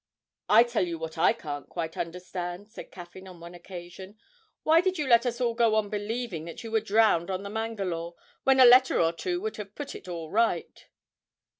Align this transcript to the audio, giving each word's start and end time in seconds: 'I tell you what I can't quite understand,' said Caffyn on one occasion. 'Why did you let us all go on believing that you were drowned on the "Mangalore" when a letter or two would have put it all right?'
'I 0.49 0.63
tell 0.63 0.87
you 0.87 0.97
what 0.97 1.19
I 1.19 1.31
can't 1.31 1.69
quite 1.69 1.95
understand,' 1.95 2.71
said 2.71 2.89
Caffyn 2.91 3.27
on 3.27 3.39
one 3.39 3.53
occasion. 3.53 4.17
'Why 4.63 4.81
did 4.81 4.97
you 4.97 5.05
let 5.07 5.27
us 5.27 5.39
all 5.39 5.53
go 5.53 5.75
on 5.75 5.89
believing 5.91 6.45
that 6.45 6.63
you 6.63 6.71
were 6.71 6.79
drowned 6.81 7.29
on 7.29 7.43
the 7.43 7.51
"Mangalore" 7.51 8.15
when 8.43 8.59
a 8.59 8.65
letter 8.65 8.99
or 8.99 9.13
two 9.13 9.39
would 9.41 9.57
have 9.57 9.75
put 9.75 9.93
it 9.93 10.07
all 10.07 10.31
right?' 10.31 10.87